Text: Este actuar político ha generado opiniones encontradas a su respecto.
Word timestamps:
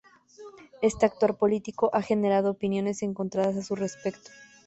Este 0.81 1.05
actuar 1.05 1.37
político 1.37 1.91
ha 1.93 2.01
generado 2.01 2.49
opiniones 2.49 3.03
encontradas 3.03 3.55
a 3.55 3.61
su 3.61 3.75
respecto. 3.75 4.31